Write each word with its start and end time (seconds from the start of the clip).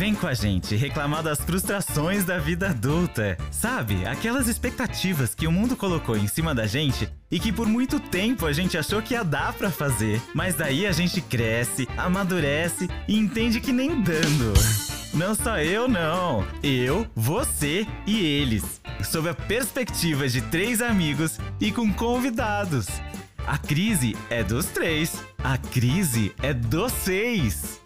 Vem 0.00 0.14
com 0.14 0.26
a 0.26 0.32
gente 0.32 0.74
reclamar 0.76 1.22
das 1.22 1.42
frustrações 1.42 2.24
da 2.24 2.38
vida 2.38 2.70
adulta. 2.70 3.36
Sabe, 3.50 4.06
aquelas 4.06 4.48
expectativas 4.48 5.34
que 5.34 5.46
o 5.46 5.52
mundo 5.52 5.76
colocou 5.76 6.16
em 6.16 6.26
cima 6.26 6.54
da 6.54 6.66
gente 6.66 7.06
e 7.30 7.38
que 7.38 7.52
por 7.52 7.66
muito 7.66 8.00
tempo 8.00 8.46
a 8.46 8.52
gente 8.54 8.78
achou 8.78 9.02
que 9.02 9.12
ia 9.12 9.22
dar 9.22 9.52
para 9.52 9.70
fazer. 9.70 10.18
Mas 10.34 10.54
daí 10.54 10.86
a 10.86 10.92
gente 10.92 11.20
cresce, 11.20 11.86
amadurece 11.98 12.88
e 13.06 13.18
entende 13.18 13.60
que 13.60 13.74
nem 13.74 14.00
dando. 14.00 14.54
Não 15.12 15.34
só 15.34 15.58
eu, 15.58 15.86
não. 15.86 16.46
Eu, 16.62 17.06
você 17.14 17.86
e 18.06 18.24
eles. 18.24 18.80
Sob 19.04 19.28
a 19.28 19.34
perspectiva 19.34 20.26
de 20.26 20.40
três 20.40 20.80
amigos 20.80 21.38
e 21.60 21.70
com 21.70 21.92
convidados. 21.92 22.86
A 23.46 23.58
crise 23.58 24.16
é 24.30 24.42
dos 24.42 24.64
três. 24.64 25.22
A 25.44 25.58
crise 25.58 26.32
é 26.42 26.54
dos 26.54 26.90
seis. 26.90 27.82